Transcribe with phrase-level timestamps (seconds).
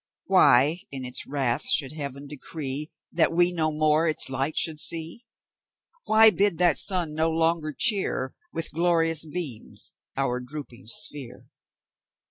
[0.25, 5.27] Why in its wrath should Heaven decree That we no more its light should see?
[6.05, 11.45] Why bid that sun no longer cheer With glorious beams our drooping sphere?